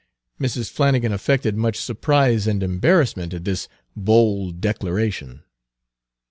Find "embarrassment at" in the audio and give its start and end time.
2.63-3.45